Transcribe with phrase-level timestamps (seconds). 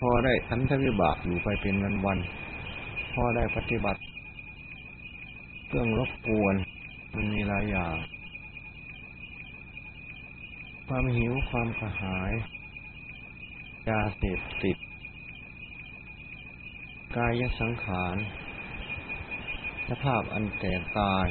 [0.00, 2.18] พอได้ทันทวิบากอยู่ไปเป็นวันวัน
[3.14, 4.00] พอได้ปฏิบัติ
[5.66, 6.54] เครื่องรบกวน
[7.14, 7.96] มันมีหลายอย่าง
[10.86, 12.32] ความหิวความกระหาย
[13.88, 14.76] ยาเสพติด
[17.16, 18.16] กายสังขาร
[19.88, 21.26] สภาพอันแตกตาย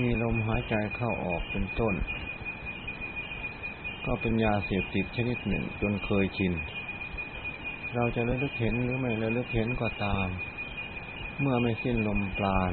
[0.00, 1.94] มีลมหายใจเข้าออกเป็นต้น
[4.04, 6.54] ก็เป็นยาเสพติดชนิดหนึ่งจนเคยชิน
[7.96, 10.28] เราจะระลึกเห็นหรือไม่ระลึกเห็นก็ตาม
[11.40, 12.72] เมื่อไม่สิ้นลมปราณ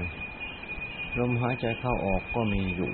[1.19, 2.91] ลมหายใจเข้าออกก็มีอยู่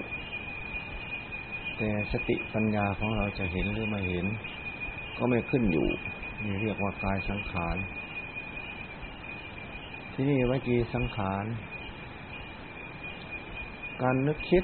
[1.78, 4.26] แต่สติปัญญาของเราจะเห็นหรือไม่เห็น
[5.18, 5.88] ก็ไม่ขึ้นอยู่
[6.44, 7.78] นี่เรียกว่ากายสังขาร
[10.14, 11.46] ที่นี่วจีสังขาร
[14.02, 14.64] การนึกคิด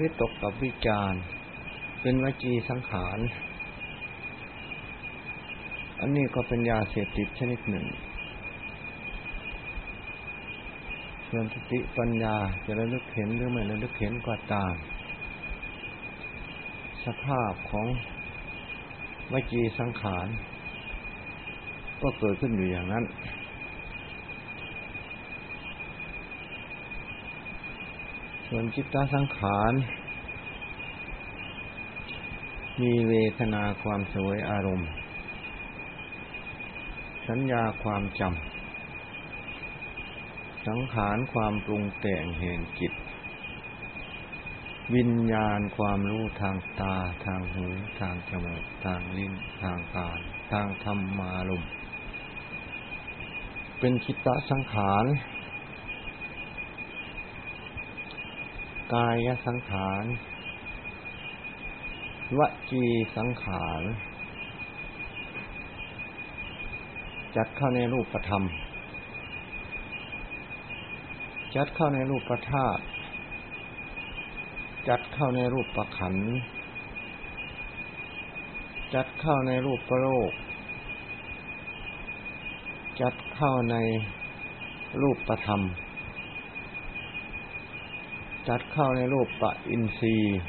[0.00, 1.12] วิตกกับวิจาร
[2.02, 3.18] เป็นวจีสังขาร
[6.00, 7.86] อันนี้ก็เป็นยาเสพติดชนิดหนึ่ง
[11.28, 14.74] ส่วนสติปัญญาจะระลึกเห็นหรือไม่ระลึกเห็นก็ตาม
[17.04, 17.86] สภาพของ
[19.32, 20.26] วจีสังขาร
[22.02, 23.04] ก็เกิดขึ้นอยู่อย่างนั้น
[28.48, 29.72] ส่วนจิตตสังขาร
[32.80, 34.90] มีเวทนาความสวยอารมณ์
[37.30, 42.92] สัญญาความจำ สังขารความปรุงแต่งแห่งจิต
[44.94, 47.66] วิญญาณความรู้ทางตาทางหู
[48.00, 50.20] ทางจมูกทางลิ้นทางกาย
[50.52, 51.62] ทางธรรมารม
[53.78, 55.04] เป็นคิตตสังขาร
[58.94, 60.04] กายสังขาร
[62.38, 62.84] วจี
[63.16, 63.82] สังขาร
[67.36, 68.44] จัดเข้าในรูปธรรม
[71.56, 72.82] จัดเข้าในรูปประธาตุ
[74.88, 76.14] จัดเข้าในรูปประขัน
[78.94, 80.32] จัดเข้าในรูปประโลก
[83.00, 83.76] จัดเข้าใน
[85.02, 85.60] รูปประธรรม
[88.48, 90.40] จัดเข้าในรูปประอินทรีย์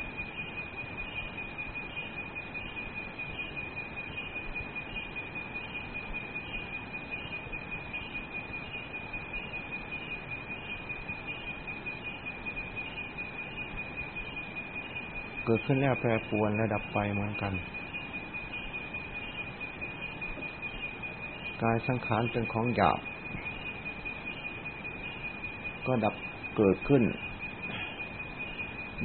[15.64, 17.54] ขึ้นแล้วแปรปวนและดับไปเหมือนกัน
[21.62, 23.00] กายสังขารเป็นของหยาบ
[25.88, 26.16] ก็ดับ
[26.56, 27.04] เกิดขึ้น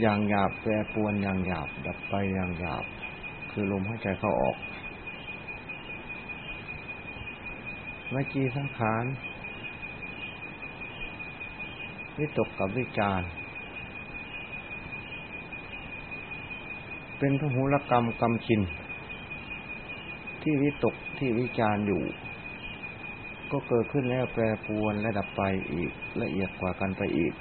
[0.00, 2.84] อย่างหยาบแปรปวนอย่างหยาบ ดับไปอย่างหยาบ
[3.50, 4.56] คือลมหายใจเข้าออก
[8.14, 9.04] วิจีสังขาร
[12.18, 13.28] วิตกกับวิจารณ์
[17.18, 18.60] เป็นพหุรกรรมกรรมชิน
[20.42, 22.02] ที่วิตกที่วิจารอยู่
[23.50, 25.90] ก็เกิดขึ้นแล้วแปรปรวนและดับไปอีก
[26.22, 27.32] ละเอียดกว่ากันไปอีก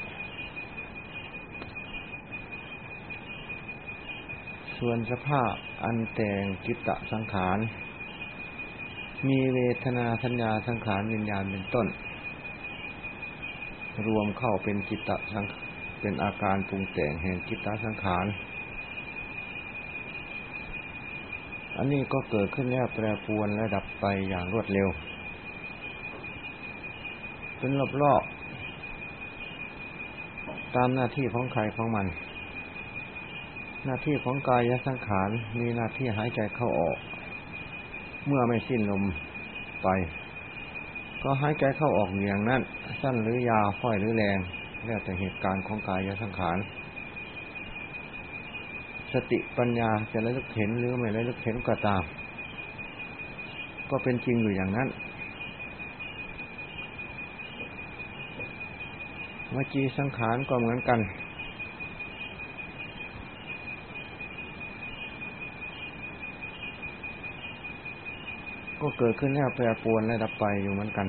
[4.77, 5.53] ส่วนสภาพ
[5.83, 7.57] อันแต่งกิตตสังขาร
[9.27, 11.87] มีเวทนาสัญญาสังขารวิญญาณเป็นต้น
[14.07, 15.45] รวมเข้าเป็นจิตตสัง
[16.01, 18.25] เป็นอาการปรุงแต่งแห่งจิตตสังขาร
[21.77, 24.87] อันนี้ก็เกิดขึ้นแล้วแปรปรวนและดับไปอย่างรวดเร็ว
[27.57, 27.71] เป็น
[28.01, 32.07] รอบๆตามหน้าที่ของใครของมัน
[33.85, 36.97] หน้าที่ของกายสังขารมีหน้าที่หายใจเข้าออก
[38.27, 39.03] เมื่อไม่สิ้นลม
[39.83, 39.87] ไป
[41.23, 42.61] ก็หายใจเข้าออกอย่างนั้น
[43.01, 44.39] สั้นหรือยาวค่อยหรือแรง
[44.85, 46.57] แล้วแต่เหตุการณ์ของกายสังขาร
[49.15, 52.03] สติปัญญาจะระลึกเห็นหรือไม่ระลึกเห็นก็ตาม
[53.89, 54.87] ก็เป็นจริงอยู่อย่างนั้น
[59.55, 60.99] วจีสังขารก็เหมือนกัน
[68.81, 71.07] ก็เกิดขึ้นแล้วแปรปรวนและดับไปอยู่เหมือนกัน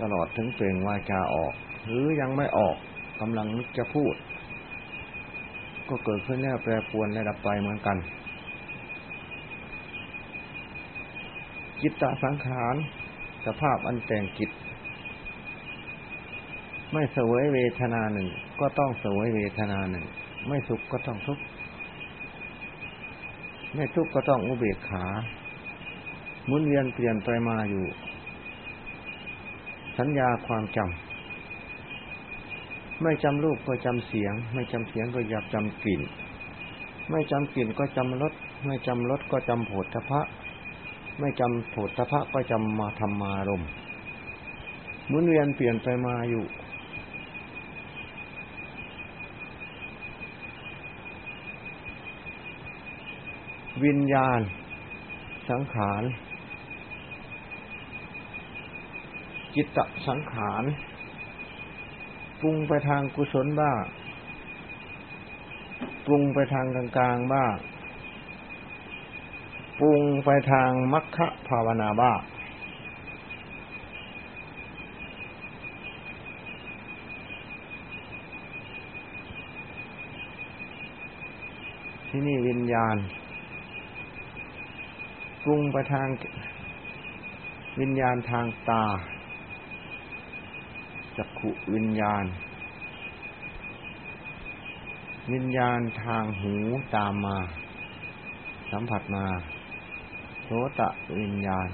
[0.00, 1.52] ตลอดถึงเปล่งวาจาออก
[1.86, 2.76] หรือยังไม่ออก
[3.20, 3.46] กำลัง
[3.76, 4.14] จะพูด
[5.88, 7.96] ก็เกิดขึ้นแล้วแปรปวนและดับไปเหมือนกัน
[11.80, 12.74] จิตตสังขาร
[13.46, 14.50] สภาพอันแต่งจิต
[16.92, 18.28] ไม่เสวยเวทนาหนึ่ง
[18.60, 20.04] ก็ต้องเสวยเวทนาหนึ่ง
[20.48, 21.44] ไม่สุขก็ต้องทุกข์
[23.74, 25.04] ไม่ทุกข์ก็ต้องอุเบกขา
[26.46, 27.84] หมุนเวียนเปลี่ยนไปมาอยู่
[29.98, 31.07] สัญญาความจำ
[33.02, 36.02] ไม่จำรูปก็จำเสียง ไม่จำเสียงก็อยากจำกลิ่น
[37.10, 38.32] ไม่จำกลิ่นก็จำรส
[38.64, 40.20] ไม่จำรสก็จำโผฏฐพะ
[41.20, 43.62] ไม่จำโผฏฐพะก็จำมาธรรมารม
[45.08, 46.44] หมุนเวียนเปลี่ยนไปมาอยู่
[53.84, 54.40] วิญญาณ
[55.50, 56.02] สังขาร
[59.54, 60.62] จิตตสังขาร
[62.40, 63.82] ปรุงไปทางกุศลบ้าง
[66.06, 67.54] ปรุงไปทางกลางๆบ้าง
[69.80, 72.20] ปรุงไปทางมัคคะภาวนาบ้าง
[82.08, 82.96] ที่นี่วิญญาณ
[85.44, 86.08] ปรุงไปทาง
[87.80, 88.84] วิญญาณทางตา
[91.18, 92.24] จักขุวิญญาณ
[95.32, 96.54] วิญญาณทางหู
[96.94, 97.38] ตามมา
[98.70, 99.26] สัมผัสมา
[100.44, 100.48] โส
[100.78, 100.88] ตะ
[101.18, 101.68] วิญญาณ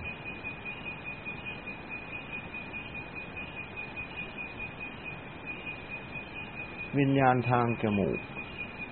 [6.99, 8.19] วิญญาณทางจมูก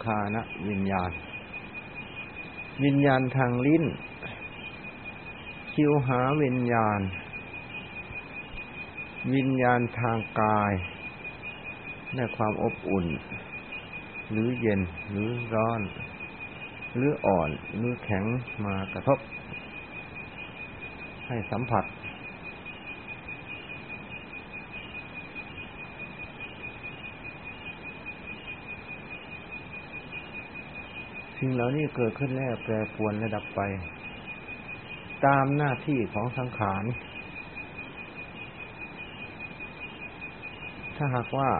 [0.05, 1.11] คานะวิญญาณ
[2.85, 3.85] วิญญาณทางลิ้น
[5.73, 7.01] คิวหาวิญญาณ
[9.31, 10.73] วิญญาณทางกาย
[12.15, 13.07] ได้ความอบอุ่น
[14.31, 14.81] หรือเย็น
[15.11, 15.81] หรือร้อน
[16.97, 18.25] หรืออ่อนหรือแข็ง
[18.65, 19.19] มากระทบ
[21.27, 21.85] ให้สัมผัส
[31.39, 33.61] สิ่งเหล่านี้เกิดขึ้นแล้วแปรปวนระดับไป
[35.27, 36.85] ตามหน้าที่ของสังขาร
[41.05, 41.51] ถ้าหากว่า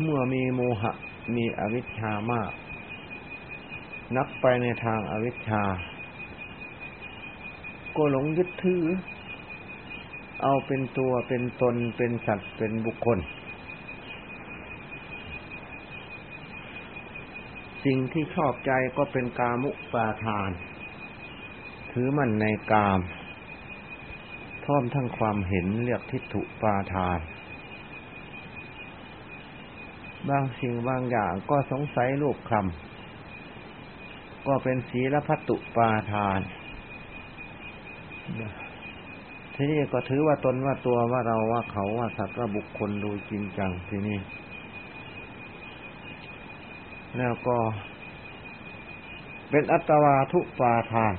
[0.00, 0.92] เมื่อมีโมหะ
[1.36, 2.52] มีอวิชชามาก
[4.16, 5.62] นับไปในทางอวิชชา
[7.96, 8.82] ก็หลงยึดถือ
[10.42, 13.18] เอาเป็นตัวเป็นตนเป็นสัตว์เป็นบุคคล
[17.84, 20.52] สิ่งที่ชอบใจก็เป็นกามุปาทาน
[21.98, 23.00] ถือมั่นในกาม
[24.64, 27.18] พร้อมทั้งความเห็นเรียกทิฏฐุปาทาน
[30.28, 36.40] บางสิ่งบางอย่างก็สงสัยรูปคำก็เป็นศีลพัตตุปาทาน
[39.54, 44.18] ทีนี้ก็ถือว่าตนว่าตัวว่าเราว่าเขาว่าสัตว์ว่าบุคคลโดยจริงจังทีนี้
[47.18, 47.56] แล้วก็
[49.50, 51.14] เป็นอัตวาทุปาทาน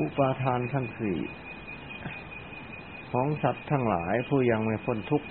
[0.00, 1.18] อุปาทานทั้งสี่
[3.10, 5.28] ของสัตว์ทั้งหลายผู้ยังไม่พ้นทุกข์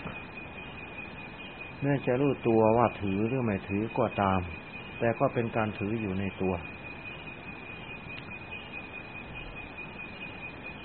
[1.80, 4.40] เมื่อจะรู้ตัวว่าถือหรือไม่ถือก็ตาม
[5.00, 6.54] แต่ก็เป็นการถืออยู่ในตัว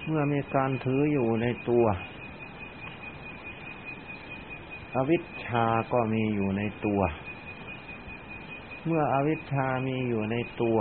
[0.07, 1.85] เมื่อมีการถืออยู่ในตัว
[4.95, 7.01] อวิชชาก็มีอยู่ในตัว
[8.87, 10.79] เมื่ออวิชชามีอยู่ในตัว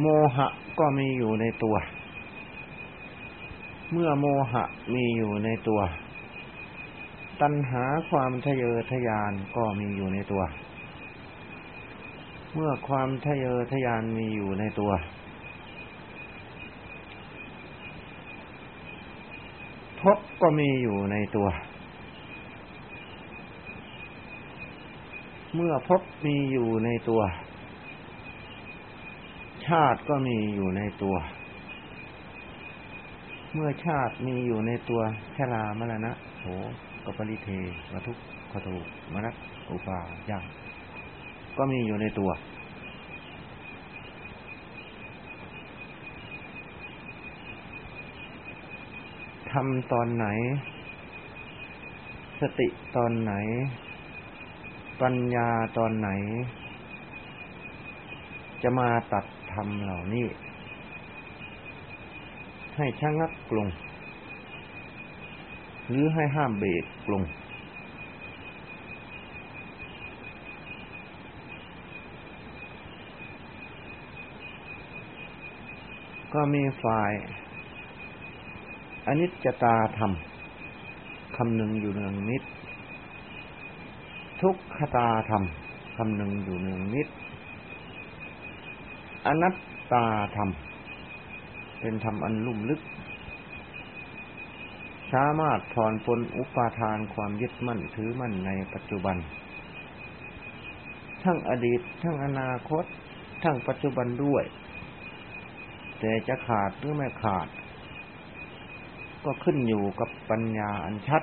[0.00, 0.06] โม
[0.36, 1.76] หะ ก็มีอยู่ในตัว
[3.92, 4.64] เมื่อโมหะ
[4.94, 5.80] มีอยู่ในตัว
[7.40, 10.42] ตัณหาความทะเยอทะยานก็มีอยู่ในตัว
[12.54, 14.90] เมื่อความทะเยอทะยานมีอยู่ในตัว
[20.00, 21.48] พบก็มีอยู่ในตัว
[25.54, 27.20] เมื่อพบมีอยู่ในตัว
[29.68, 31.16] ชาติก็มีอยู่ในตัว
[33.54, 35.00] เมื่อชาติมีอยู่ในตัว
[35.36, 36.46] ชรามรณะโห
[37.04, 37.48] กปริเท
[37.92, 38.16] วทุก
[38.52, 38.68] ขโท
[39.12, 39.34] มนัส
[39.70, 39.98] อุปา
[40.30, 40.40] ญา
[41.56, 42.30] ก็มีอยู่ในตัว
[49.52, 50.26] ทำตอนไหน
[52.40, 53.32] สติตอนไหน
[55.00, 56.08] ปัญญาตอนไหน
[58.62, 59.24] จะมาตัด
[59.60, 60.26] รมเหล่านี้
[62.76, 63.68] ให้ชะงักกลง
[65.88, 67.22] หรือให้ห้ามเบรกกลง
[76.34, 77.12] ก็มีฝ่าย
[79.06, 80.12] อนิจจตาธรรม
[81.36, 82.42] คำหนึ่งอยู่เนืองนิด
[84.42, 85.42] ทุกขตาธรรม
[85.96, 87.08] คำหนึ่งอยู่เนืองนิด
[89.26, 89.56] อนัต
[89.92, 90.06] ตา
[90.36, 90.50] ธรรม
[91.80, 92.80] เป็นธรรมอันลุ่มลึก
[95.12, 99.16] สามารถถอนปนอุปาทานความยึดมั่นถือมั่นในปัจจุบัน
[101.22, 102.84] ทั้งอดีต ทั้งอนาคต
[103.42, 104.44] ทั้งปัจจุบันด้วย
[106.00, 107.48] แต่จะขาดหรือไม่ขาด
[109.24, 111.22] ก็ขึ้นอยู่กับปัญญาอันชัด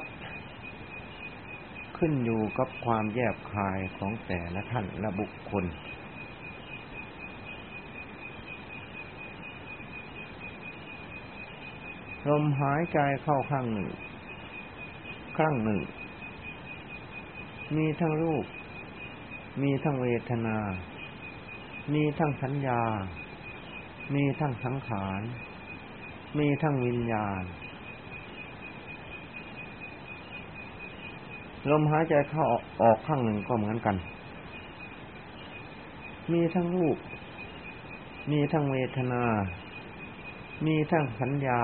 [1.97, 5.65] ขึ้นอยู่กับความแยบคายของแต่ละท่านและบุคคล
[12.29, 13.89] ลมหายใจเข้าข้างหนึ่ง
[15.37, 15.81] ข้างหนึ่ง
[17.75, 18.45] มีทั้งรูป
[19.61, 20.57] มีทั้งเวทนา
[21.93, 22.81] มีทั้งสัญญา
[24.13, 25.21] มีทั้งสังขาร
[26.39, 27.43] มีทั้งวิญญาณ
[31.69, 32.45] ลมหายใจเข้า
[32.81, 33.95] ออกข้างหนึ่งก็เหมือนกัน
[36.31, 36.97] มีทั้งรูป
[38.31, 39.23] มีทั้งเวทนา
[40.65, 41.61] มีทั้งสัญญา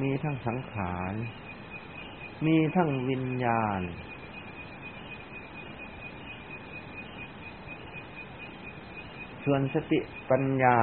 [0.00, 1.14] มีทั้งสังขาร
[2.46, 3.80] มีทั้งวิญญาณ
[9.44, 10.76] ส่วนสติปัญญา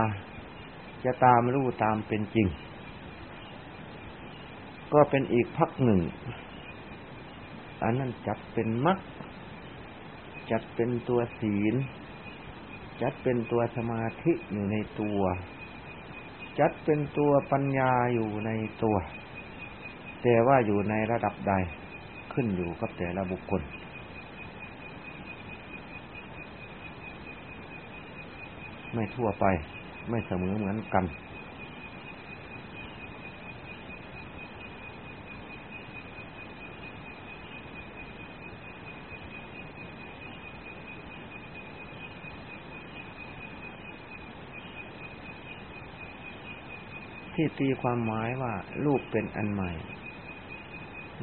[1.06, 2.48] จะตามรู้ตามเป็นจริง
[4.94, 6.02] ก็เป็นอีกพักหนึ่ง
[7.84, 8.98] อันนั้นจัดเป็นมรรค
[10.52, 11.76] จัดเป็นตัวศีล
[13.02, 15.22] จัดเป็นตัวสมาธิอยู่ในตัว
[16.60, 18.50] จัดเป็นตัวปัญญาอยู่ใน
[18.84, 18.96] ตัว
[20.24, 21.54] แต่ว่าอยู่ในระดับใด
[22.34, 23.62] ขึ้นอยู่กับแต่ละบุคคล
[28.94, 29.46] ไม่ทั่วไป
[30.10, 31.06] ไม่เสมอเหมือนกัน
[47.40, 48.54] ที่ตีความหมายว่า
[48.86, 49.72] รูปเป็นอันใหม่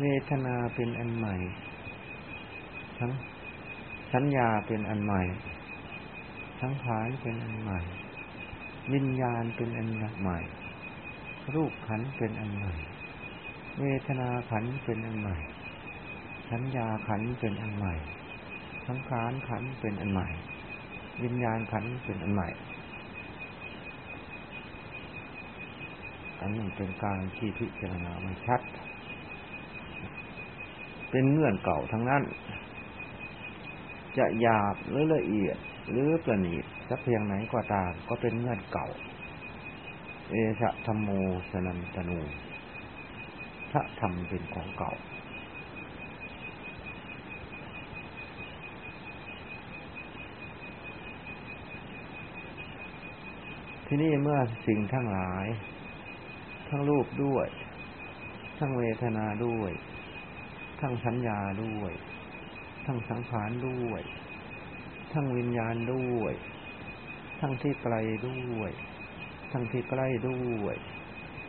[0.01, 1.35] เวทนาเป็นอันใหม่
[2.99, 3.13] ทั้ง
[4.13, 5.23] สัญญาเป็นอันใหม่
[6.63, 7.81] สังขารเป็นอันใหม่
[8.93, 9.89] วิญญาณเป็นอัน
[10.21, 10.39] ใหม่
[11.55, 12.75] รูปขันเป็นอันใหม่
[13.81, 15.37] เวทนาขันเป็นอันใหม่
[16.51, 17.95] สัญญาขันเป็นอันใหม่
[18.87, 20.29] สังขารขันเป็นอันใหม่
[21.23, 22.49] วิญญาณขันเป็นอันใหม่
[26.45, 28.61] อันนี้เป็นการที่พิจารณามันชัด
[31.11, 32.23] เป็นเงื่อนเก่าทั้งนั้น
[34.19, 35.57] จะหยาบหรือละเอียด
[35.91, 38.89] หรือประณีตสักเพียงไหนก็ตาม ก็เป็นเงื่อนเก่า
[40.31, 41.09] เอชะธรรมโม
[41.51, 42.21] สนันตนู
[43.71, 44.93] พระธรรมเป็นของเก่า
[53.87, 55.47] ที่นี่เมื่อสิ่งทั้งหลาย
[56.69, 57.47] ทั้งรูปด้วย
[58.59, 59.73] ทั้งเวทนาด้วย
[60.81, 61.93] ทั้งสัญญาด้วย
[62.87, 64.03] ทั้งสังขารด้วย
[65.13, 66.33] ทั้งวิญญาณด้วย
[67.41, 67.95] ทั้งที่ไกล
[68.29, 68.71] ด้วย
[69.53, 70.75] ทั้งที่ใกล้ด้วย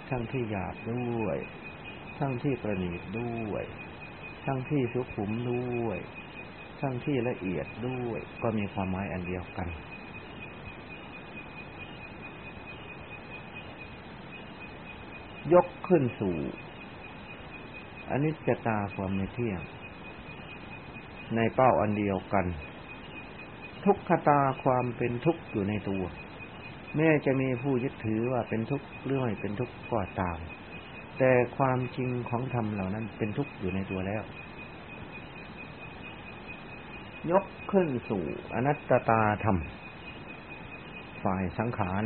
[0.10, 1.38] ทั้งที่หยาบด้วย
[2.20, 3.64] ทั้งที่ประณีตด้วย
[4.46, 5.98] ทั้งที่สุขุมด้วย
[6.82, 9.68] ทั้งที่ละเอียดด้วย ก็มีความหมายอันเดียวกัน
[15.54, 16.36] ยกขึ้นสู่
[18.10, 19.62] อันนี้จะตาความไม่เที่ยง
[21.36, 22.46] ในเป้าอันเดียวกัน
[23.86, 26.04] ทุกขตาความเป็นทุกข์อยู่ในตัว
[26.96, 30.40] แม้จะมีผู้ยึดถือว่าเป็นทุกข์หรือไม่เป็นทุกข์ก็ตาม
[31.20, 34.24] แต่ความจริงของธรรมเหล่านั้นเป็นทุกข์อยู่ในตัวแล้ว
[37.32, 38.24] ยกขึ้นสู่
[38.54, 39.58] อนัตตาธรรม
[41.24, 42.04] ฝ่ายสังขาร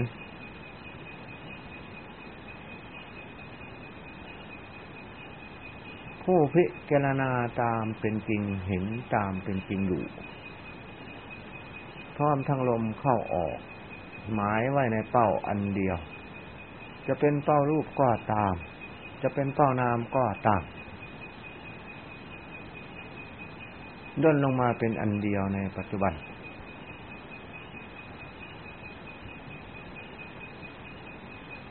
[6.34, 7.32] ผู้พิจารณา
[7.62, 10.04] ตามเป็นจริงเห็นตามเป็นจริงอยู่
[12.16, 13.58] พร้อมทั้งลมเข้าออก
[14.34, 15.98] หมายไว้ในเป้าอันเดียว
[17.08, 18.54] จะเป็นเป้ารูปก็ตาม
[19.22, 20.64] จะเป็นเป้านามก็ตาม
[24.24, 26.14] ย่นลงมาเป็นอันเดียวในปัจจุบัน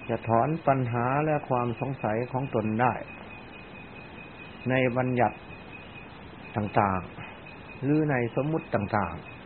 [0.09, 2.95] จะถอนปัญหาและความสงสัยของตนได้
[4.71, 5.37] ในบัญญัติ
[6.57, 9.39] ต่างๆ หรือในสมมุติต่างๆ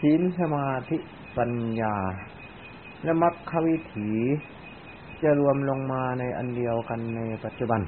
[0.00, 0.98] ศีลสมาธิ
[1.36, 1.96] ปัญญา
[3.04, 4.10] และมรรควิถี
[5.20, 7.80] จจะรวมลงมาในอันเดียวกันในปัจจุบัน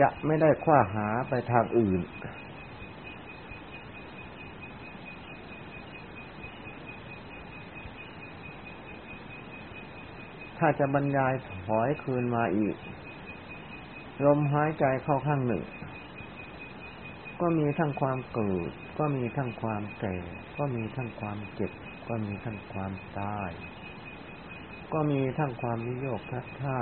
[0.00, 2.00] จะไม่ได้คว้าหาไปทางอื่น
[10.64, 11.32] ถ้าจะบรรยาย
[11.66, 12.76] ถอยคืนมาอีก
[14.24, 15.64] ลมหายใจเข้าข้างหนึ่ง
[17.40, 20.16] ก็มีทั้งความเกิด ก็มีทั้งความแก่
[20.56, 21.72] ก็มีทั้งความเจ็บ
[22.08, 23.50] ก็มีทั้งความตาย
[24.92, 26.78] ก็มีทั้งความวิโยคทัดท่า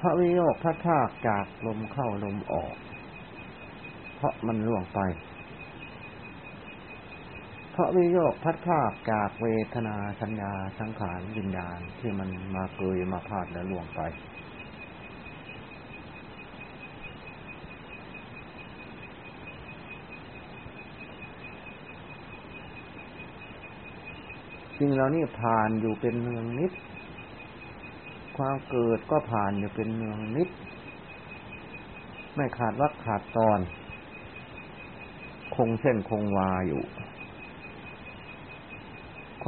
[0.00, 2.74] พระวิโยคทัดท่าจากลมเข้าลมออก
[4.16, 5.00] เพราะมันล่วงไป
[7.80, 14.00] พราะวิโยคพัดภาคจากเวทนาสัญญาสังขารวิญญาณที่มันมาเกยมาพาดและล่วงไป
[24.78, 26.72] สิ่งเหล่านี้ผ่านอยู่เป็นเมืองนิด
[28.36, 30.48] ความเกิดก็ผ่านอยู่เป็นเมืองนิด
[32.34, 33.60] ไม่ขาดวักขาดตอน
[35.56, 36.84] คงเส้นคงวาอยู่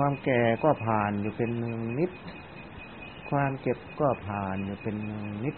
[0.03, 2.11] ความแก่ก็ผ่านอยู่เป็นเมืองนิด
[3.31, 5.57] ความเจ็บก็ผ่านอยู่เป็นเมืองนิด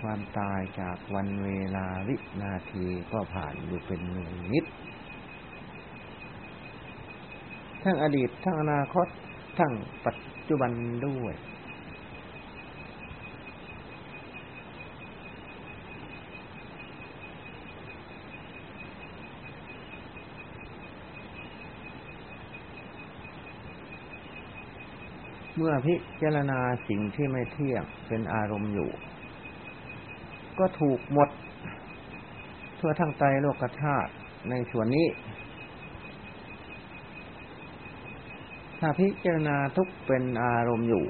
[0.00, 4.64] ความตายจากวันเวลาวินาทีก็ผ่านอยู่เป็นเมืองนิด
[7.82, 9.06] ทั้งอดีตทั้งอนาคต
[9.58, 9.72] ทั้ง
[10.04, 10.16] ปัจ
[10.48, 10.70] จุบัน
[11.06, 11.34] ด้วย
[25.56, 28.90] เมื่อพิจารณาสิ่งที่ไม่เที่ยงเป็นอารมณ์อยู่
[30.58, 31.28] ก็ถูกหมด
[32.80, 34.10] ทั่วทั้งใจโลกธาตุ
[34.50, 35.06] ในส่วนนี้
[38.80, 41.04] ถ้าพิจารณาทุกเป็นอารมณ์อยู่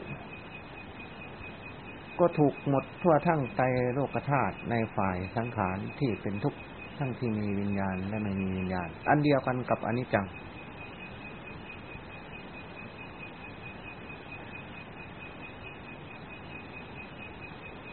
[2.18, 3.62] ก็ถูกหมดทั่วทั้งใจ
[3.94, 6.60] โลกธาตุในฝ่ายสังขารที่เป็นทุกข์
[6.98, 10.26] ทั้งที่มีวิญญาณและไม่มีวิญญาณ อันเดียวกันกับอนิจจัง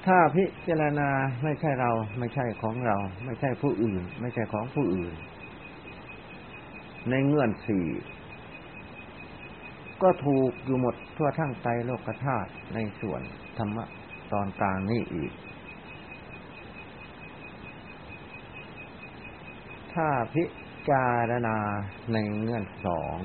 [0.10, 1.10] ถ้าพิจารณา
[1.44, 5.14] ไม่ใช่เรา ไม่ใช่ของเรา ไม่ใช่ผู้อื่น ไม่ใช่ของผู้อื่น
[7.10, 7.88] ในเงื่อนสี่
[10.02, 13.22] ก็ถูกอยู่หมดทั่วทั้งไตรโลกธาตุในส่วน
[13.58, 13.86] ธรรมะ
[14.34, 15.32] ตอนกลางนี่อีก
[19.94, 20.44] ถ้าพิ
[20.90, 21.58] จารณา
[22.14, 23.18] ในเงื่อนสอง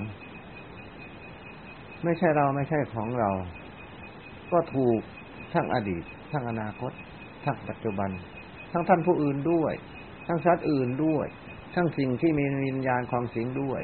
[2.05, 3.31] ไม่ใช่เราไม่ใช่ของเรา
[4.53, 5.01] ก็ถูก
[5.53, 6.93] ทั้งอดีต ทั้งอนาคต
[7.45, 8.11] ทั้งปัจจุบัน
[8.73, 9.73] ทั้งท่านผู้อื่นด้วย
[10.27, 11.27] ทั้งสัตว์อื่นด้วย
[11.75, 13.81] ทั้งสิ่งที่มีวิญญาณของสิงด้วย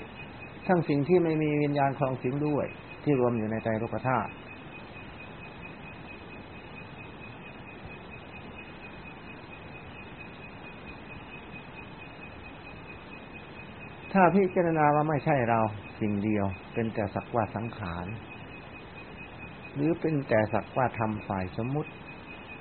[0.67, 2.67] ทั้งสิ่งที่ไม่มีวิญญาณของสิงด้วย
[3.05, 4.31] ที่รวมอยู่ในใจโลกธาตุ
[14.13, 15.61] ถ้าพิจารณาว่าไม่ใช่เรา
[16.01, 18.07] สิ่งเดียว เป็นแต่สักว่าสังขาร
[19.75, 21.91] หรือเป็นแต่สักว่าทำฝ่ายสมมติ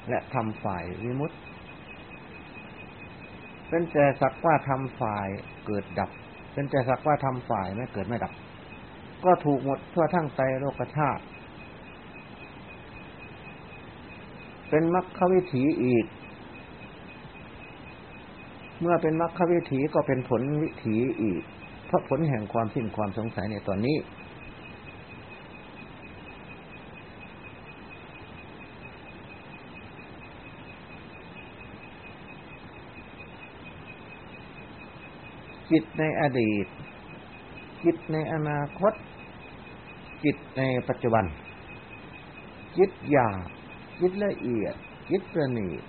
[0.09, 1.35] และทำฝ่ายวิมุตติ
[3.69, 5.27] เป็นแต่สักว่าทำฝ่าย
[5.65, 6.09] เกิดดับ
[6.53, 8.33] เป็นแต่สักว่าทำฝ่ายไม่เกิดไม่ดับ
[9.25, 11.21] ก็ถูกหมดทั่วทั้งใจโลกธาตุ
[14.69, 16.05] เป็นมรรควิถีอีก
[18.81, 21.41] เมื่อเป็นมรรควิถีก็เป็นผลวิถีอีก
[21.87, 23.97] เพราะผลแห่งความสิ้นความสงสัยในตอนนี้
[35.71, 36.67] จิตในอดีต
[37.83, 38.93] จิตในอนาคต
[40.23, 41.25] จิตในปัจจุบัน
[42.77, 43.37] จิตหยาบ
[44.01, 44.75] จิตละเอียด
[45.09, 45.81] จิตประณีต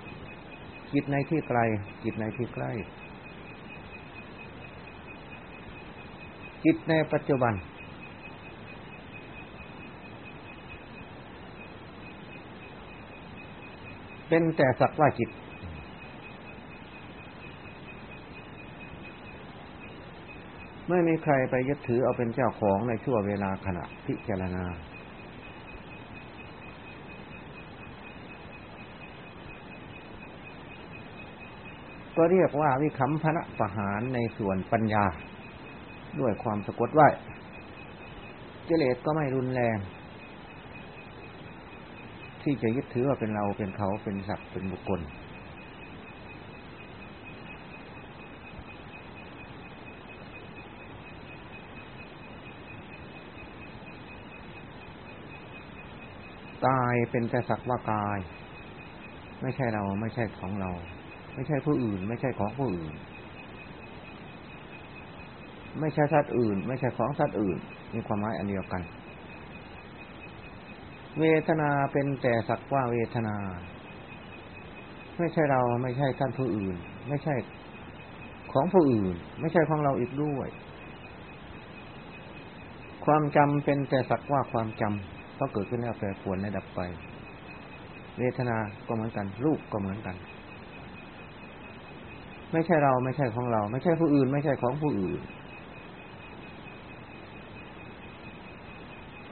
[0.92, 1.58] จิตในที่ไกล
[2.04, 2.72] จิตในที่ใกล้
[6.64, 7.54] จิตในปัจจุบัน
[14.28, 15.30] เป็นแต่สักว่าจิต
[20.90, 24.64] ไม่มีใครไปยึดถือเอาเป็นเจ้าของในชั่วเวลาขณะพิจารณา
[32.16, 35.05] ก็เรียกว่าวิคัมพนะประหารในส่วนปัญญา
[36.20, 37.09] ด้วยความสะกดไว้
[38.68, 39.79] กิเลสก็ไม่รุนแรง
[42.42, 45.03] ที่จะยึดถือว่าเป็นเราเป็นเขาเป็นสัตว์เป็นบุคคล ถ
[56.66, 58.18] กายเป็นแต่สักว่ากาย
[59.42, 60.70] ไม่ใช่เราไม่ใช่ของเรา
[61.35, 62.94] ไม่ใช่ผู้อื่น ไม่ใช่ของผู้อื่น
[65.81, 67.59] ไม่ใช่สัตว์อื่น ไม่ใช่ของสัตว์อื่น
[67.94, 68.83] มีความหมายอันเดียวกัน
[71.18, 73.37] เวทนาเป็นแต่สักว่าเวทนา
[75.18, 76.77] ไม่ใช่เราไม่ใช่ท่านผู้อื่น
[77.09, 77.35] ไม่ใช่
[78.53, 80.49] ของผู้อื่น ไม่ใช่ของเราอีกด้วย
[83.05, 86.81] ความจำเป็นแต่สักว่าความจำเพราะเกิดขึ้นแล้วแปรปรวนและดับไป
[88.18, 90.16] เวทนา ก็เหมือนกัน รูปก็เหมือนกัน
[92.53, 95.20] ไม่ใช่เราไม่ใช่ของเรา ไม่ใช่ผู้อื่น ไม่ใช่ของผู้อื่น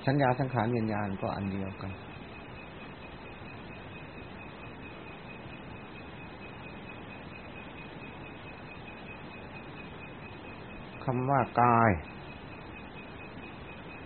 [0.07, 1.92] สัญญาสังขารวิญญาณก็อันเดียวกัน
[11.05, 11.90] คำว่ากาย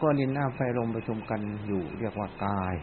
[0.03, 2.75] ก็ดินน้ำไฟลมประชุมกันอยู่เรียกว่ากาย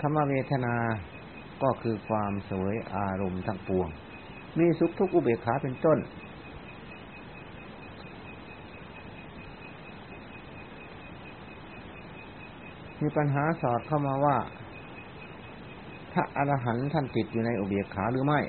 [0.00, 0.74] คำว่าเวทนา
[1.62, 3.88] ก็คือความสวยอารมณ์ทั้งปวง
[4.58, 5.98] มีสุขทุกข์อุเบกขาเป็นต้น
[13.00, 14.36] มีปัญหาสอดเข้ามาว่า
[16.12, 18.40] ถ้าอรหันต์ท่านติดอยู่ในอุเบกขาหรือไม่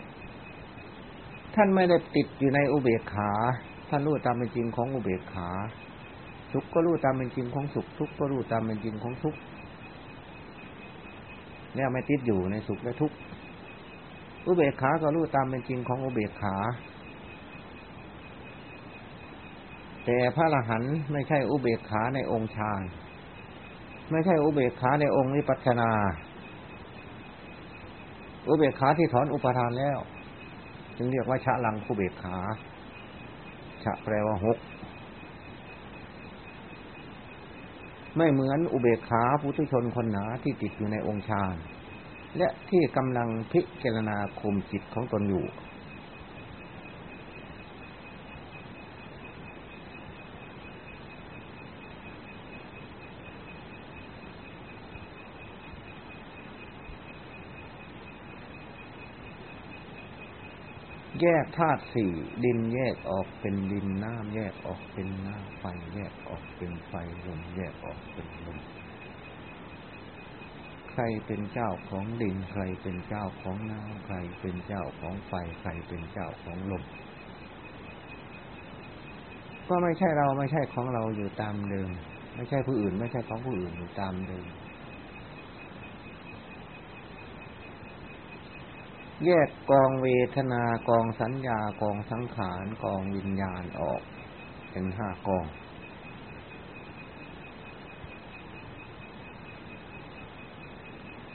[1.55, 3.31] ท่านไม่ได้ติดอยู่ในอุเบกขา
[3.89, 5.49] ท่านรู้ตามเป็นจริงของอุเบกขา
[6.53, 9.39] สุขก็รู้ตามเป็นจริงของสุข ทุกข์ก็รู้ตามเป็นจริงของทุกข์
[11.75, 13.15] เนี่ยไม่ติดอยู่ในสุขและทุกข์
[14.45, 16.55] อุเบกขาก็รู้ตามเป็นจริงของอุเบกขา
[20.05, 22.81] แต่พระอรหันต์ไม่ใช่อุเบกขาในองค์ฌาน
[24.11, 25.91] ไม่ใช่อุเบกขาในองค์วิปัสสนา
[28.47, 29.99] อุเบกขาที่ถอนอุปทานแล้ว
[30.97, 32.37] จึงเรียกว่าชะลังคูเบกขา
[33.83, 34.57] ชะแปลว่าหก
[38.17, 41.55] ไม่เหมือนอุเบกขาปุถุชนคนหนาที่ติดอยู่ในองค์ฌาน
[42.37, 45.45] และที่กำลังพิจารณาคมจิตของตนอยู่
[61.21, 62.11] แยกธาตุสี่
[62.43, 66.93] ดินแยกออกเป็นดินน้ำแยกออกเป็นน้ำไฟแยกออกเป็นไฟ
[67.25, 68.59] ลมแยกออกเป็นลม
[70.91, 76.83] ใครเป็นเจ้าของดินใครเป็นเจ้าของน้ำใครเป็นเจ้าของไฟใครเป็นเจ้าของลม
[79.69, 81.89] ก็ไม่ใช่เราไม่ใช่ของเราอยู่ตามเดิม
[82.35, 84.45] ไม่ใช่ผู้อื่น ไม่ใช่ของผู้อื่นอยู่ตามเดิม
[89.25, 94.01] แยกกองเวทนากองสัญญากองสังขารกองวิญญาณออก
[94.71, 95.45] เป็นห้ากอง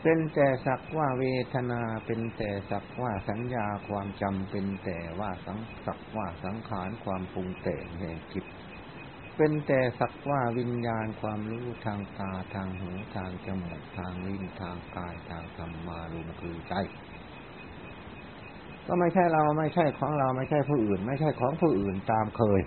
[0.02, 8.44] เป็นแต่สักว่าเวทนาเป็นแต่สักว่าสัญญาความจำเป็นแต่ว่าสังสักว่าสังขารความปรุงแต่งแห่งจิต
[9.36, 16.74] เป็นแต่สักว่าวิญญาณความรู้ทางตาทางหูทางจมูกทางลิ้นทางกายทางธรรมารุมคือใจ
[18.86, 22.60] ก็ไม่ใช่เราไม่ใช่ของเราไม่ใช่ผู้อื่น ไม่ใช่ของผู้อื่นตามเคย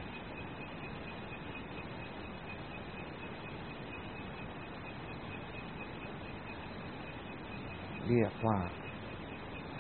[8.08, 8.58] เรียกว่า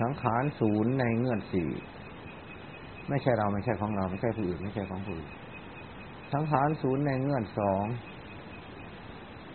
[0.02, 1.69] สังขารศูนย์ในเงื่อนสี่
[3.10, 5.30] ไม่ใช่เราไม่ใช่ของเราไม่ใช่ผู้อื่น ไม่ใช่ของผู้อื่น
[6.34, 7.84] สังขารศูนย์ในเงื่อนสอง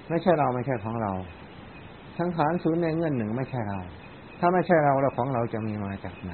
[0.09, 1.12] ไม่ใช่เราไม่ใช่ของเรา
[2.18, 3.81] สังขารศูนย์ในเงื่อนหนึ่งไม่ใช่เรา
[4.40, 6.33] ถ้าไม่ใช่เราแล้วของเราจะมีมาจากไหน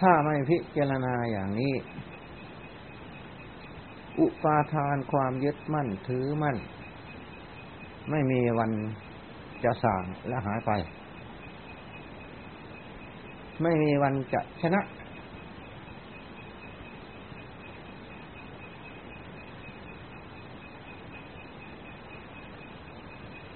[0.00, 1.74] ถ้าไม่พิจารณาอย่างนี้
[4.20, 6.56] อุปาทานความยึดมั่นถือมั่น
[8.10, 8.70] ไม่มีวัน
[9.64, 10.70] จะสางและหายไป
[13.62, 14.80] ไม่มีวันจะชนะ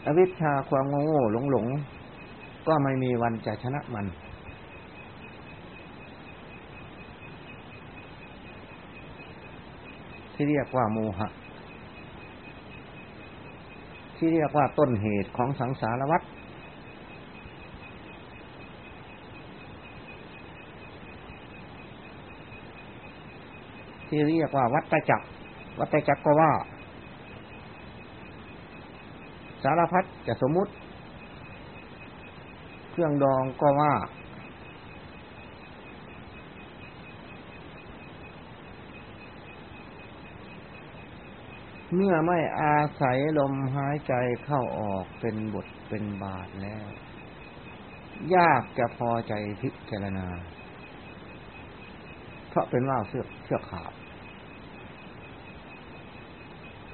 [0.07, 1.67] อวิชชาความโง่หลงหลง
[2.69, 4.07] ก็ไม่มีวันจะชนะมัน
[10.43, 11.29] ที่เรียกว่าโมหะ
[14.17, 16.23] ที่เรียกว่าต้นเหตุของสังสารวัฏ
[24.09, 25.27] ที่เรียกว่าวัตจักร
[25.79, 26.53] วัตจักรก็ว่า
[29.63, 30.73] สารพัดจะสมมุติ
[32.91, 33.93] เครื่องดองก็ว่า
[41.95, 46.87] เมื่อไม่อาศัยลมหายใจเข้าออกเป็นบทเป็นบาทแล้ว
[48.37, 50.29] ยากจะพอใจพิจารณา
[52.49, 53.93] เพราะเป็นว่าเสือกเสือกขาด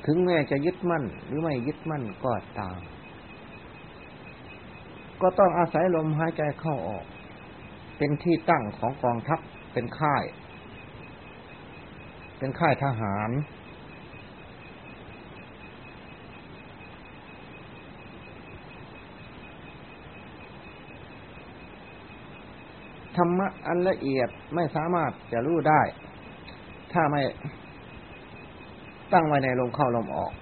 [0.06, 2.80] ถึงแม้จะยึดมั่นหรือไม่ยึดมั่นก็ตาม
[5.22, 7.04] ก็ต้องอาศัยลมหายใจเข้าออก
[7.98, 9.40] เป็นที่ตั้งของกองทัพ
[9.72, 10.24] เป็นค่าย
[12.38, 13.30] เป็นค่ายทหาร
[23.16, 25.82] ธรรมะอันละเอียดไม่สามารถจะรู้ได้
[26.92, 27.22] ถ้าไม่
[29.12, 30.32] ตั้งไว้ในลมเข้าลมออก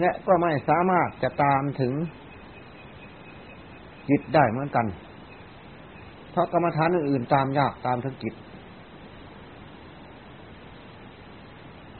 [0.00, 1.92] และก็ไม่สามารถจะตามถึง
[4.08, 4.86] จิตได้เหมือนกัน
[6.30, 8.34] เพราะกรรมฐานอื่นๆตามยากตามถึงจิต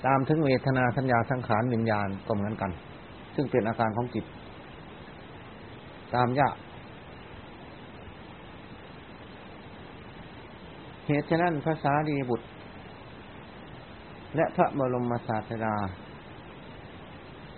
[0.07, 2.71] ตามถึงเวทนาสัญญาสังขารวิญญาณก็เหมือนกัน
[3.35, 4.25] ซึ่งเป็นอาการของจิต
[6.15, 6.57] ตามยาก
[11.07, 12.47] เหตุฉะนั้นภาษาดีบุตร
[14.37, 15.77] และพระบรมศาสดา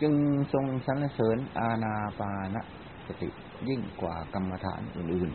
[0.03, 0.15] จึง
[0.53, 2.57] ทรงสรรเสริญอาณาปาน
[3.07, 3.29] สติ
[3.69, 5.31] ยิ่งกว่ากรรมฐานอื่น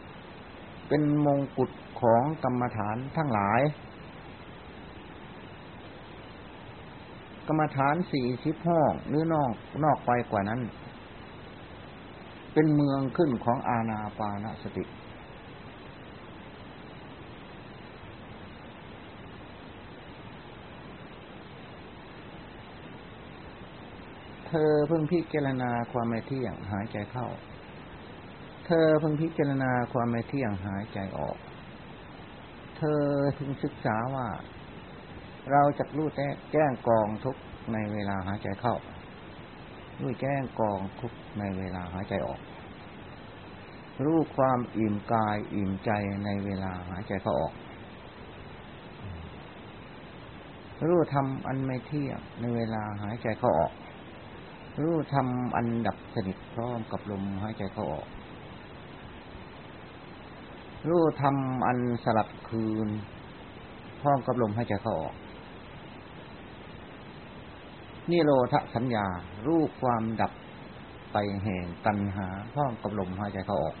[0.00, 3.60] ๆ เป็นมงกุฎของกรรมฐานทั้งหลาย
[7.48, 9.52] กรรมฐานสี่สิบห้องหรือนอก
[9.84, 10.60] นอกไปกว่านั้น
[12.52, 14.84] เป็นเมืองขึ้นของอาณาปานสติ
[24.46, 27.26] เธอเพิ่งพิจารณาความไม่เที่ยงหายใจเข้า
[28.66, 31.36] เธอเพิ่งพิจารณาความไม่เที่ยงหายใจออก
[32.78, 33.02] เธอ
[33.34, 34.26] เพิ่งศึกษาว่า
[35.52, 36.08] เราจะรู้
[36.52, 37.36] แจ้งกองทุก
[37.72, 38.76] ในเวลาหายใจเข้า
[40.00, 42.40] รู้แจ้งกองทุกในเวลาหายใจออก
[44.04, 45.90] รู้ความอิ่มกายอิ่มใจ
[46.24, 47.54] ในเวลาหายใจเข้าออก
[50.86, 53.72] รู้ทำอันไม่เที่ยงในเวลาหายใจเข้าออก
[54.82, 58.06] รู้ทำอันดับสนิทพร้อมกับลมหายใจเข้าออก
[60.88, 62.88] รู้ทำอันสลับคืน
[64.00, 65.14] พร้อมกับลมหายใจเข้าออก
[68.10, 69.06] นี่โลทะสัญญา
[69.46, 70.32] รูปความดับ
[71.12, 73.76] ไปแห่งตัณหาพร้อมกับลมหายใจเข้าออก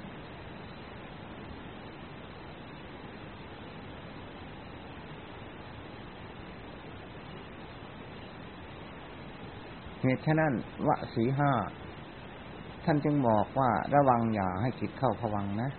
[10.02, 10.52] เหตุฉะนั้น
[10.86, 11.52] วสีห้า
[12.84, 15.70] ท่านจึงบอกว่าระวังอย่าให้จิตเข้าผวังนะ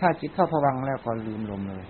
[0.00, 1.84] ถ้าจิตเข้าผวังแล้วก็ลืมลมเลย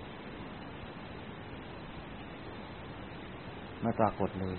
[3.85, 4.55] ไม่ปรากฏเลย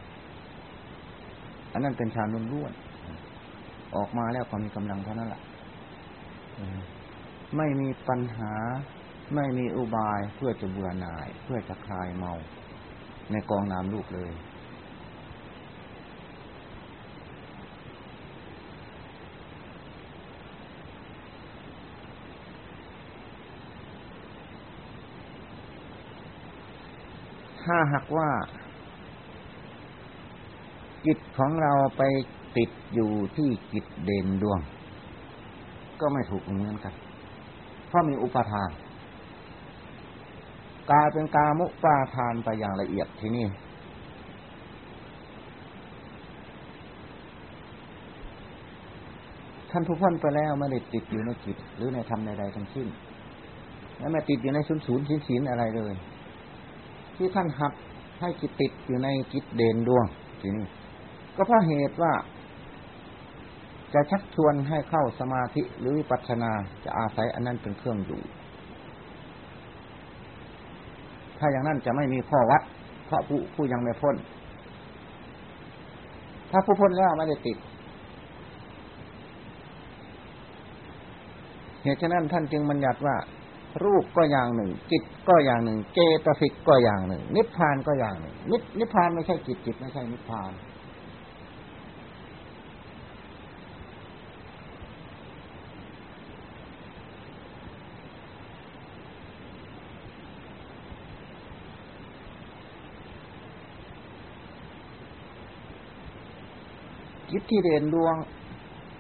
[1.72, 5.42] อันนั้นเป็นฌานล้วนๆออกมาแล้วก็มีกำลังเท่านั้นแหละ
[7.56, 8.52] ไม่มีปัญหา
[9.34, 12.32] ไม่มีอุบายเพื่อจะเบื่อหน่าย เพื่อจะคลายเมา
[13.32, 14.32] ในกองน้ำลูกเลย
[27.64, 28.30] ถ้าหากว่า
[31.06, 32.02] จิตของเราไป
[32.56, 34.60] ติดอยู่ที่จิตเด่นดวง
[36.00, 36.94] ก็ไม่ถูกเหมือนกัน
[37.88, 38.70] เพราะมีอุปทาน
[40.90, 43.46] กลายเป็นกามุปาทานไปอย่างละเอียดที่นี่
[49.70, 52.88] ท่านผู้พ้นไปแล้วไม่ได้ติดอยู่ในจิต หรือในธรรมใดๆทั้งสิ้น
[53.98, 55.94] และไม่ติดอยู่ในศูนย์ศูนย์สินสินอะไรเลย
[57.16, 57.72] ที่ท่านหัด
[58.20, 60.06] ให้จิตติดอยู่ในจิตเด่นดวง
[60.40, 60.64] ที่นี้
[61.36, 62.12] ก็เพราะเหตุว่า
[63.94, 66.52] จะชักชวนให้เข้าสมาธิหรือวิปัสสนา
[66.84, 68.22] จะอาศัยอันนั้นเป็นเครื่องอยู่
[71.38, 72.62] ถ้าอย่างนั้นจะไม่มีข้อวัด
[73.06, 74.16] เพราะผู้ผู้ยังไม่พ้น
[76.50, 77.58] ถ้าผู้พ้นแล้วไม่ได้ติด
[81.82, 83.16] เหตุฉะนั้นท่านจึงบัญญัติว่า
[83.84, 90.52] รูปก็อย่างหนึ่ง จิตก็อย่างหนึ่ง เจตสิกก็อย่างหนึ่ง นิพพานก็อย่างหนึ่งนินิพพานไม่ใช่จิตจิตไม่ใช่นิพพาน
[107.50, 108.14] จิตที่เด่นดวง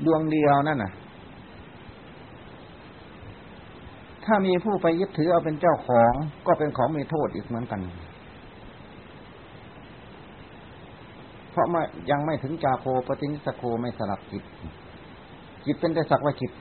[0.06, 0.92] ดวงเดียวนั่นน่ะ
[4.24, 6.12] ถ้ามีผู้ไปยึดถือเอาเป็นเจ้าของ
[6.46, 7.80] ก็เป็นของมีโทษอีกเหมือนกัน
[11.50, 14.42] เพราะไม่ยังไม่ถึงจาโคปฏินิสโคไม่สลับจิต
[15.66, 16.52] จิตเป็นแต่สักว่าจิต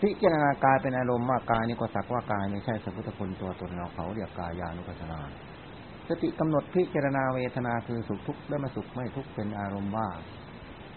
[0.00, 5.18] พิจารณากายเป็นอารมณ์ว่ากายนี่ก็สักว่ากายไม่ใช่สัพพุทธคุณตัวตนเราเขาเรียกกายานุปัสสนา
[6.08, 10.08] สติกำหนดพิจารณาเวทนาคือสุขทุกข์และมาสุขไม่ทุกข์เป็นอารมณ์ว่า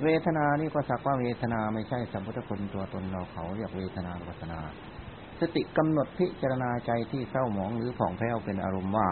[0.03, 4.59] เวทนานี่ก็สักว่าเวทนาไม่ใช่สัมพุทธคุณตัวตนเราเขาเรียกเวทนานุปัสนา
[5.39, 9.09] สติกำหนดพิจารณาใจที่เศร้าหมองหรือผ่องแผ้วเป็นอารมณ์ว่า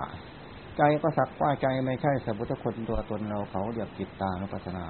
[0.77, 4.86] ใจก็สักว่าใจไม่ใช่สัพพุทธคุณตัวตนเราเขาเรียกจิตตานุปัสนา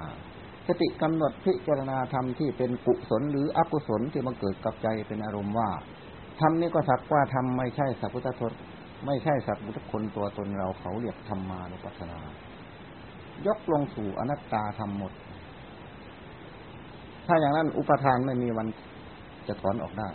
[0.66, 5.70] สติกำหนดพิจารณาธรรมที่เป็นกุศลหรืออกุศลที่มันเกิดกับใจเป็นอารมณ์ว่า
[6.40, 8.52] ธรรมนี้ก็สักว่าธรรมไม่ใช่สัพพุทธทศ
[9.06, 12.20] ไม่ใช่สัพพุทธคนตัวตนเราเขาเรียกธรรมานุปัสสนา
[13.46, 15.12] ยกลงสู่อนัตตาทำหมด
[17.26, 18.66] ถ้าอย่างนั้นอุปทานไม่มีวัน
[19.46, 20.08] จะถอนออกได้